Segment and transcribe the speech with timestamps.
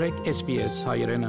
[0.00, 1.28] Մաղթեք SPS հայրենը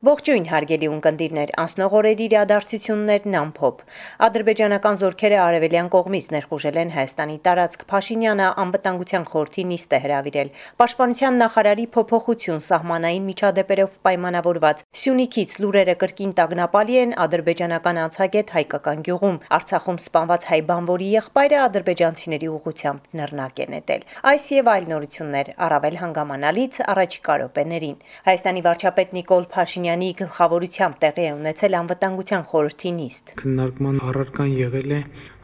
[0.00, 3.80] Ողջույն հարգելի ունկնդիրներ, անցնող օրերի իրադարձություններն ամփոփ։
[4.24, 11.36] Ադրբեջանական զորքերը արևելյան կողմից ներխուժել են Հայաստանի տարածք։ Փաշինյանը անվտանգության խորհրդի նիստ է հրավիրել։ Պաշտպանության
[11.44, 20.00] նախարարի փոփոխություն սահմանային միջադեպերով պայմանավորված Սյունիքից լուրերը կրկին տագնապալի են ադրբեջանական անցագետ հայկական գյուղում։ Արցախում
[20.00, 26.82] սպանված հայ բանվորի եղբայրը ադրբեջանցիների ուղությամբ նռնակ է նետել։ Այս եւ այլ նորություններ առավել հանգամանալից
[26.88, 27.96] առաջիկա րոպեներին։
[28.30, 34.92] Հայաստանի վարչապետ Նիկոլ Փաշինյան Փաշինյանի գլխավորությամբ տեղի է ունեցել անվտանգության խորհրդի նիստ։ Քննարկման առարկան եղել
[34.94, 34.98] է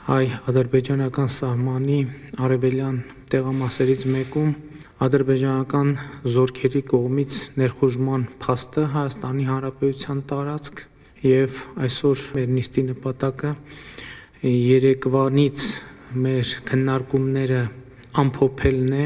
[0.07, 1.97] հայ-ադրբեջանական սահմանի
[2.47, 3.01] արևելյան
[3.33, 4.53] տեղամասերից մեկում
[5.07, 5.91] ադրբեջանական
[6.37, 10.85] զորքերի կողմից ներխուժման փաստը Հայաստանի Հանրապետության տարածք
[11.27, 11.59] եւ
[11.89, 13.53] այսօր մեր նիստի նպատակը
[14.47, 15.67] Երևանից
[16.23, 17.61] մեր քննարկումները
[18.23, 19.05] ամփոփելն է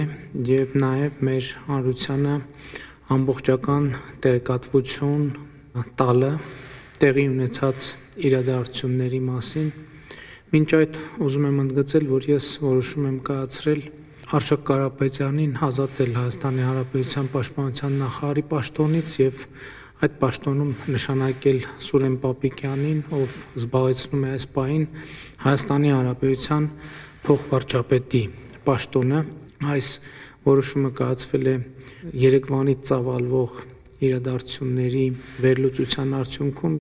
[0.52, 2.36] եւ նաեւ մեր հանրությանը
[3.10, 3.86] ամբողջական
[4.22, 5.22] տեղեկատվություն
[5.98, 6.28] տալը
[7.02, 7.88] տեղի ունեցած
[8.28, 9.70] իրադարձությունների մասին։
[10.50, 13.82] Մինչ այդ ուզում եմ ընդգծել, որ ես որոշում եմ կայացրել
[14.38, 19.44] Արշակ Կարապետյանին ազատել Հայաստանի Հանրապետության Պաշտպանության նախարարի պաշտոնից եւ
[20.06, 21.58] այդ պաշտոնում նշանակել
[21.90, 24.86] Սուրեն Պապիկյանին, ով զբաղեցնում է այս պահին
[25.50, 26.70] Հայաստանի Հանրապետության
[27.26, 28.22] փոխվարչապետի
[28.70, 29.20] պաշտոնը։
[29.74, 29.88] Այս
[30.46, 31.56] որոշումը կայացվել է
[32.00, 33.56] Երևանից ծավալվող
[34.06, 35.02] իրադարձությունների
[35.44, 36.78] վերլուծության արդյունքում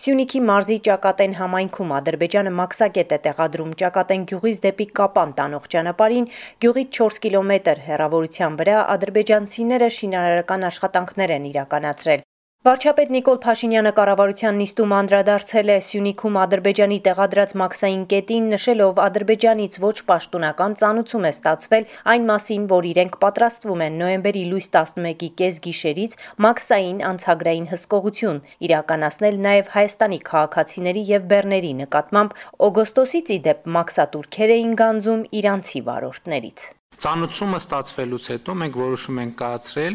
[0.00, 6.30] Սյունիքի մարզի Ճակատեն համայնքում Ադրբեջանը մաքսակետ է տեղադրում Ճակատեն գյուղից դեպի Կապան տանող ճանապարհին
[6.64, 12.29] գյուղից 4 կիլոմետր հեռավորության վրա ադրբեջանցիները շինարարական աշխատանքներ են իրականացրել։
[12.60, 19.94] Վարչապետ Նիկոլ Փաշինյանը կառավարության նիստում անդրադարձել է Սյունիքում Ադրբեջանի տեղադրած մաքսային կետին, նշելով Ադրբեջանից ոչ
[20.10, 27.02] պաշտոնական ծանուցում է ստացվել այն մասին, որ իրենք պատրաստվում են նոյեմբերի լույս 11-ի կեսգիշերից մաքսային
[27.14, 35.28] անցագրային հսկողություն իրականացնել նաև Հայաստանի քաղաքացիների եւ բեռների նկատմամբ օգոստոսից ի դեպ մաքսատուրքեր էին գանձում
[35.40, 39.94] իրանցի վարորդներից։ Ծանուցումը ստացվելուց հետո մենք որոշում ենք կայացրել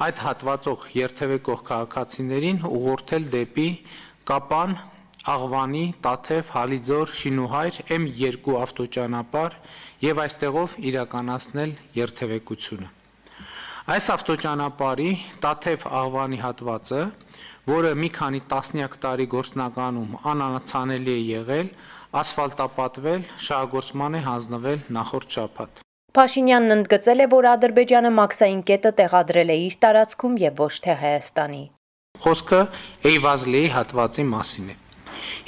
[0.00, 3.66] այդ հատվածող երթևեկող քաղաքացիներին ուղղորդել դեպի
[4.30, 4.70] Կապան,
[5.28, 9.58] Աղվանի, Տաթև, Հալիձոր, Շինուհայր M2 ավտոճանապարհ
[10.06, 12.88] եւ այստեղով իրականացնել երթևեկությունը։
[13.90, 15.10] Այս ավտոճանապարհի
[15.44, 17.02] Տաթև Աղվանի հատվածը,
[17.68, 21.70] որը մի քանի տասնյակ տարի գործնականում անանացանելի է եղել,
[22.24, 29.56] ասֆալտապատվել, շահագործման է հանձնվել նախորդ շաբաթ։ Փաշինյանն ընդգծել է, որ Ադրբեջանը մաքսային կետը տեղադրել է
[29.66, 31.60] իր տարածքում եւ ոչ թե Հայաստանի։
[32.24, 32.62] Խոսքը
[33.10, 34.76] Էյվազլիի հատվածի մասին է։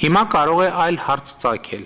[0.03, 1.83] Հիմա կարող է այլ հարց ցակել։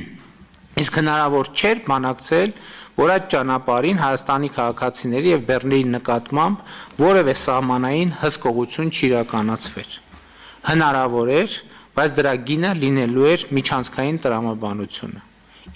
[0.82, 2.56] Իսկ հնարավոր չէր բանակցել,
[2.96, 10.00] որ այդ ճանապարհին Հայաստանի քաղաքացիների եւ Բեռների նկատմամբ որևէ սահմանային հսկողություն չիրականացվեր։
[10.72, 11.60] Հնարավոր էր,
[12.00, 15.24] բայց դրա գինը լինելու էր միջանցքային տրամաբանությունը,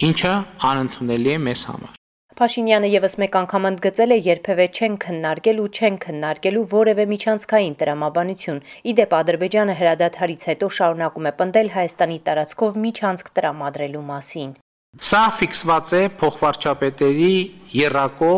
[0.08, 0.36] ինչը
[0.72, 1.99] անընդունելի է մեզ համար։
[2.40, 8.60] Փաշինյանը եւս մեկ անգամ ընդգծել է երբևէ չեն քննարկել ու չեն քննարկելու որևէ միջանցքային տրամաբանություն։
[8.92, 14.54] Իդեպ Ադրբեջանը հրադադարից հետո շարունակում է պնդել Հայաստանի տարածքով միջանցք տրամադրելու մասին։
[15.10, 17.34] Սա ֆիքսված է փոխվարչապետերի
[17.76, 18.32] երակո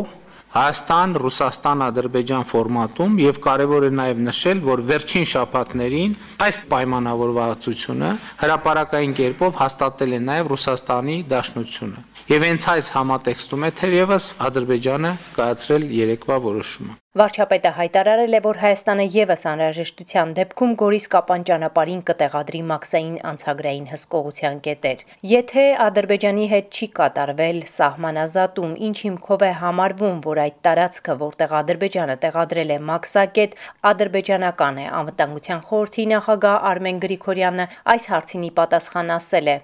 [0.52, 8.10] Հայաստան, Ռուսաստան, Ադրբեջան ֆորմատում եւ կարեւոր է նաեւ նշել, որ վերջին շաբաթներին այս պայմանավորվածությունը
[8.42, 15.82] հրաապարակային կերպով հաստատել է նաեւ Ռուսաստանի Դաշնությունը։ Եվ հենց այս համատեքստում է թերևս Ադրբեջանը կայացրել
[15.92, 23.18] երեկվա որոշումը։ Վարչապետը հայտարարել է, որ Հայաստանը եւս անհրաժեշտության դեպքում Գորիս Կապան ճանապարհին կտեղադրի մաքսային
[23.32, 30.56] անցագրային հսկողության կետեր։ Եթե Ադրբեջանի հետ չի կատարվել սահմանազատում, ինչ հիմքով է համարվում, որ այդ
[30.64, 33.60] տարածքը, որտեղ Ադրբեջանը տեղադրել է մաքսակետ,
[33.92, 39.60] ադրբեջանական է, անվտանգության խորհրդի նախագահ Արմեն Գրիգորյանը այս հարցինի պատասխան ասել է.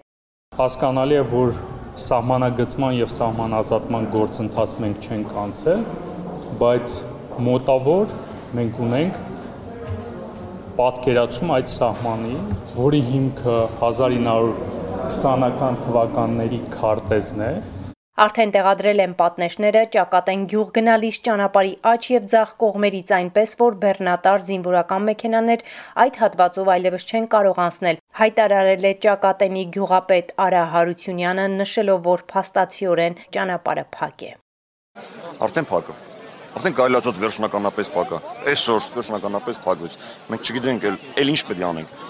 [0.59, 5.83] Հասկանալի է, որ սահմանագծման եւ սահմանազատման գործընթաց մենք չենք անցել,
[6.61, 6.95] բայց
[7.49, 8.15] մոտավոր
[8.59, 9.19] մենք ունենք
[10.79, 12.37] պատկերացում այդ սահմանի,
[12.77, 17.51] որի հիմքը 1920-ական թվականների քարտեզն է,
[18.19, 24.43] Արդեն տեղադրել են պատնեշները ճակատեն գյուղ գնալիս ճանապարհի աջ եւ ձախ կողմերից այնպես, որ բեռնատար
[24.49, 25.63] զինվորական մեքենաներ
[26.05, 33.19] այդ հատվածով այլևս չեն կարող անցնել։ Հայտարարել է ճակատենի գյուղապետ Արա Հարությունյանը, նշելով, որ փաստացիորեն
[33.37, 34.33] ճանապարհը փակ է։
[35.49, 35.97] Արդեն փակ է։
[36.59, 38.21] Արդեն կարելի ասած վերջնականապես փակ է։
[38.55, 39.99] Այսօր վերջնականապես փակվեց։
[40.33, 40.87] Մենք չգիտենք
[41.23, 42.08] էլ ինչ պետք է անենք։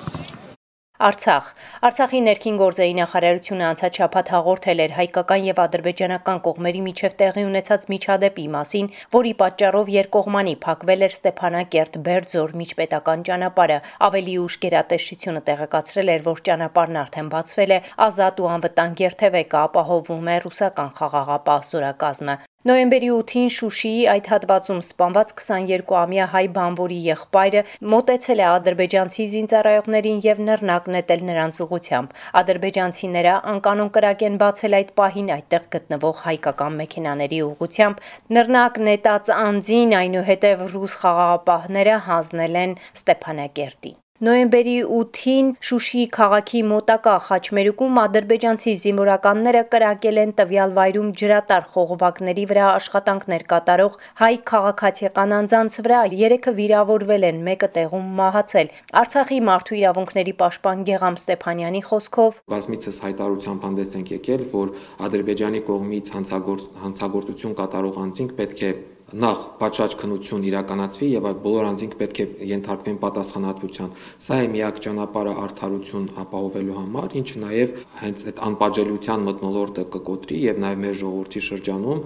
[0.98, 1.50] Արցախ.
[1.86, 7.86] Արցախի ներքին գործերի նախարարությունը անցած շաբաթ հաղորդել էր հայկական եւ ադրբեջանական կողմերի միջև տեղի ունեցած
[7.92, 13.78] միջադեպի մասին, որի պատճառով երկկողմանի փակվել էր Ստեփանակերտ Բերձոր միջպետական ճանապարհը։
[14.10, 17.80] Ավելի ուշ գերատեսչությունը տեղեկացրել էր, որ ճանապարհն արդեն բացվել է,
[18.10, 25.31] ազատ ու անվտանգ երթևեկը ապահովում է ռուսական խաղաղապահ զորակազմը։ Նոյեմբերի 8-ին Շուշիի այդ հատվածում սպանված
[25.38, 27.62] 22-ամյա հայ բանվորի եղբայրը
[27.93, 34.91] մոտեցել է ադրբեջանցի զինծառայողներին եւ նռնակ նետել նրանց ուղությամբ։ Ադրբեջանցիները անկանոն կրակ են բացել այդ
[35.00, 38.03] պահին այդտեղ գտնվող հայկական մեքենաների ուղությամբ։
[38.38, 48.00] Նռնակ նետած անձին այնուհետև ռուս խաղաղապահները հանձնել են Ստեփանակերտի։ Նոյեմբերի 8-ին Շուշիի քաղաքի մոտակա Խաչմերուկում
[48.03, 56.03] ադրբեջանցի զինվորականները կրակել են տվյալ վայրում ջրատար խողովակների վրա աշխատանքներ կատարող հայ քաղաքացիական անձանց վրա,
[56.25, 58.75] երեքը վիրավորվել են, մեկը տեղում մահացել։
[59.06, 62.44] Արցախի մարդու իրավունքների պաշտպան Գեգամ Ստեփանյանի խոսքով.
[62.59, 64.76] Բազմիցս հայտարարությամբ հանդես ենք եկել, որ
[65.06, 68.76] Ադրբեջանի կողմից հանցագործ հանցագործություն կատարող անձինք պետք է
[69.08, 73.94] նախ պատշաճ քնություն իրականացվի եւ այդ բոլոր անձինք պետք է ենթարկվեն պատասխանատվության։
[74.25, 77.72] Սա է միակ ճանապարհը արդարություն ապահովելու համար, ինչը նաեւ
[78.02, 82.05] հենց այդ անպատժելիության մտնոլորտը կկոտրի եւ նաեւ մեր ժողովրդի շրջանում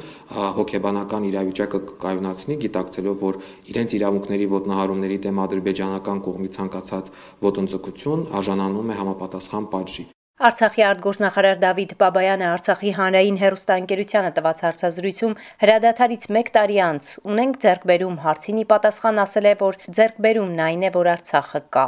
[0.62, 3.42] հոգեբանական իրավիճակը կկայունացնի, գիտակցելով, որ
[3.74, 7.14] իրենց իրավունքների ոտնահարումների դեմ ադրբեջանական կողմից ցանկացած
[7.50, 16.26] ոտնձգություն արժանանում է համապատասխան պատժի։ Արցախի արտգործնախարար Դավիթ Բաբայանը Արցախի հանրային հերոստանգերությանը տված հարցազրույցում հրադադարից
[16.32, 21.10] 1 տարի անց ունենք ձեռքբերում հարցին ի պատասխան ասել է, որ ձեռքբերումն այն է, որ
[21.12, 21.86] Արցախը կա։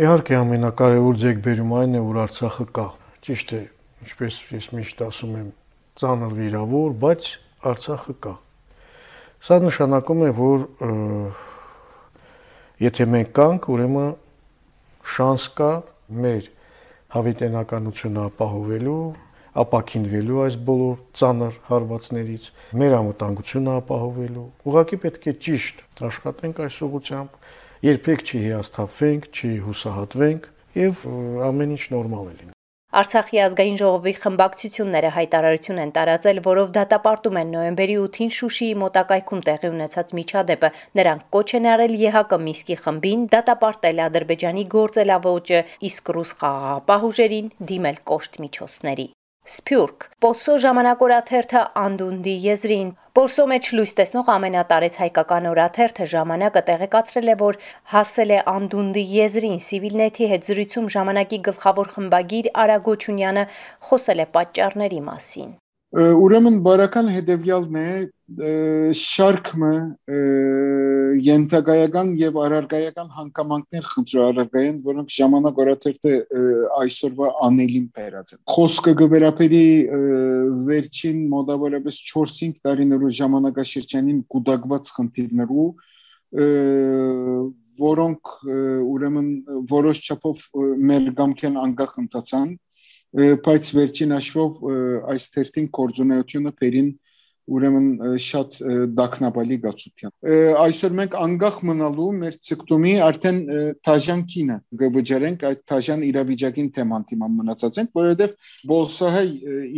[0.00, 2.88] Իհարկե ամենակարևոր ձեռքբերումը այն է, որ Արցախը կա։
[3.28, 3.62] Ճիշտ է,
[4.08, 5.54] ինչպես ես միշտ ասում եմ,
[6.00, 7.32] ծանր վիրավոր, բայց
[7.68, 8.36] Արցախը կա։
[9.44, 10.68] Սա նշանակում է, որ
[12.88, 14.14] եթե մենք կանք, ուրեմն
[15.18, 15.72] շանս կա
[16.24, 16.54] մեր
[17.14, 18.98] հավիտենականությունը ապահովելու,
[19.62, 22.44] ապակինվելու այս բոլոր ծանր հարվածներից,
[22.82, 27.40] մեր անվտանգությունը ապահովելու։ Ուղղակի պետք է ճիշտ աշխատենք այս ուղությամբ,
[27.88, 30.52] երբեք չի հիասթափվենք, չի հուսահատվենք
[30.84, 31.08] եւ
[31.48, 32.57] ամեն ինչ նորմալ է լինի։
[32.98, 39.70] Արցախի ազգային ժողովի խմբակցությունները հայտարարություն են տարածել, որով դատապարտում են նոյեմբերի 8-ին Շուշիի մոտակայքում տեղի
[39.74, 45.62] ունեցած միջադեպը։ Նրանք կոչ են արել ԵՀԿ Միսկի խմբին դատապարտել Ադրբեջանի գործելավոճը,
[45.92, 49.08] իսկ ռուս խաղաղապահ ուժերին դիմել կոշտ միջոցների։
[49.48, 50.06] Սփյուռք.
[50.24, 57.56] Պոսո ժամանակորաթերթը անդունդի եզրին Պորսո մեջ լույս տեսնող ամենատարեց հայկական օրաթերթը ժամանակը տեղեկացրել է, որ
[57.94, 63.44] հասել է անդունդի եզրին Սիվիլնեթի հետ զրույցում ժամանակի գլխավոր խմբագիր Արա Գոչունյանը
[63.88, 65.56] խոսել է պատճառների մասին։
[65.98, 67.90] Ուրեմն բարական հետևյալն է
[69.02, 69.70] շարքը
[71.26, 76.12] յենթագայական եւ արարգայական հանգամանքներ խնդրու արարգային, որոնք ժամանակ օրաթերթը
[76.82, 79.64] այսօրվա անելին բերած են։ Խոսքը գվերապերի
[80.68, 85.68] վերջին մոտավորապես 4-5 տարիներու ժամանակաշրջանին կուտակված խնդիրներու
[86.28, 88.32] որոնք
[88.92, 89.28] ուրեմն
[89.70, 90.42] որոշ չափով
[90.90, 92.50] մեր գամքեն անգախ ընթացան
[93.48, 94.58] բայց վերջին հաշվով
[95.14, 96.90] այս թերթին կորձունեությունը բերին
[97.48, 97.86] ուրեմն
[98.24, 98.58] շատ
[98.98, 100.12] դակնաբալի գացության։
[100.62, 103.38] Այսօր մենք անգախ մնալու մեր ցկտումի արդեն
[103.88, 108.34] թաժանքինը գվջարենք այդ թաժան իրավիճակին թեման թիման մնացած ենք, որովհետև
[108.72, 109.26] բոլսահայ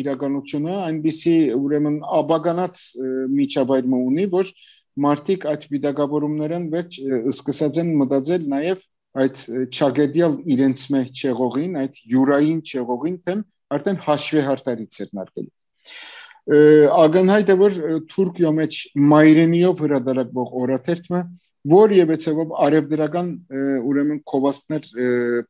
[0.02, 2.84] իրականությունը այնպիսի ուրեմն աբագանած
[3.40, 4.54] միջավայր ունի, որ
[5.00, 6.96] մարդիկ այդ վիդակավորումներն վերջ
[7.30, 8.82] սկսած են մտածել նաև
[9.20, 9.40] այդ
[9.74, 13.40] ճագերդիալ իրենց մեջ չեղողին, այդ յուրային չեղողին թեմ
[13.74, 15.50] արդեն հաշվեհարտարի ցերնարկելի։
[16.48, 17.74] Ագնհայտ է որ
[18.10, 18.78] Թուրքիո մեջ
[19.12, 21.20] մայրենիով հրադարակվող օրաթերթը
[21.70, 23.28] որ եւեցեւով արևդրական
[23.90, 24.88] ուրեմն կովաստներ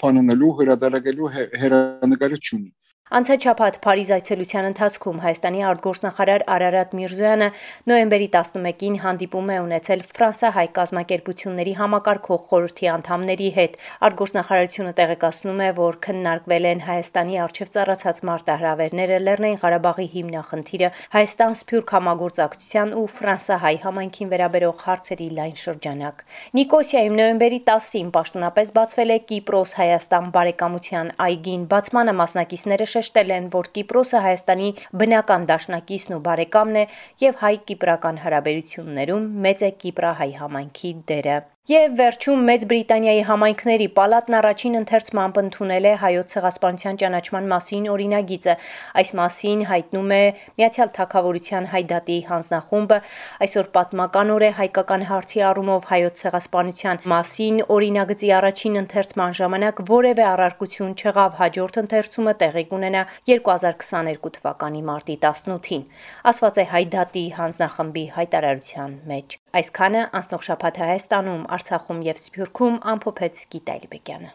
[0.02, 1.30] փանոնելու հրադարակելու
[1.62, 2.70] հերանեկարը չունի
[3.10, 7.46] Անցած շաբաթ Փարիզ այցելության ընթացքում Հայաստանի արտգործնախարար Արարատ Միրզոյանը
[7.90, 13.74] նոյեմբերի 11-ին հանդիպում է ունեցել Ֆրանսահայ կազմակերպությունների համակարգող խորհրդի անդամների հետ։
[14.06, 22.94] Արտգործնախարարությունը տեղեկացնում է, որ քննարկվել են Հայաստանի արչև ծառացած մարտահրավերները Լեռնային Ղարաբաղի հիմնախնդիրը, Հայաստան-Սփյուռք համագործակցության
[22.94, 26.24] ու Ֆրանսահայ համայնքին վերաբերող հարցերի լայն շրջանակ։
[26.60, 34.20] Նիկոսիայում նոյեմբերի 10-ին պաշտոնապես բացվել է Կիպրոս-Հայաստան բարեկամության այգին։ Բացմանը մասնակիցները շեշտել են, որ Կիպրոսը
[34.24, 34.68] Հայաստանի
[35.00, 36.84] բնական դաշնակիցն ու բարեկամն է
[37.24, 41.36] եւ հայ-կիպրական հարաբերություններում մեծ է կիպրահայ համայնքի դերը։
[41.70, 48.54] Եվ վերջում Մեծ Բրիտանիայի համայնքների պալատն առաջին ընթերցմամբ ընդունել է հայոց ցեղասպանության ճանաչման մասին օրինագիծը։
[49.02, 50.18] Այս մասին հայտնում է
[50.60, 52.98] Միացյալ Թագավորության հայդատի հանձնախումբը։
[53.46, 60.24] Այսօր պատմական օր է հայկական հարցի առումով հայոց ցեղասպանության մասին օրինագծի առաջին ընթերցման ժամանակ որևէ
[60.30, 65.86] առարկություն չեղավ։ Հաջորդ ընթերցումը տեղի կունենա 2022 թվականի մարտի 18-ին։
[66.34, 73.74] Ասված է հայդատի հանձնախմբի հայտարարության մեջ։ Այսքանը անցնող շաբաթ Հայաստանում Արցախում եւ Սփյուռքում ամփոփեց Գիտա
[73.80, 74.28] Իլբեկյանը։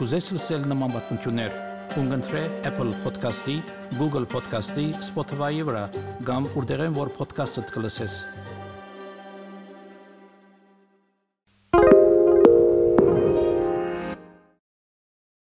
[0.00, 1.54] Կուզես լսել նման բանություններ,
[1.94, 3.54] կընտրե Apple Podcast-ի,
[4.00, 5.84] Google Podcast-ի, Spotify-ի վրա,
[6.26, 8.18] կամ որտեղեն որ podcast-ը դուք լսես։